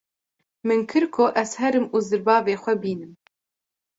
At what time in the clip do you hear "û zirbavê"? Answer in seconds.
1.95-2.55